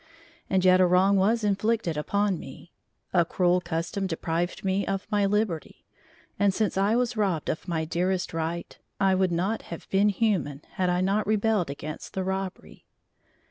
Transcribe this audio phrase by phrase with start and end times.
[0.49, 2.71] And yet a wrong was inflicted upon me;
[3.13, 5.85] a cruel custom deprived me of my liberty,
[6.39, 10.63] and since I was robbed of my dearest right, I would not have been human
[10.71, 12.87] had I not rebelled against the robbery.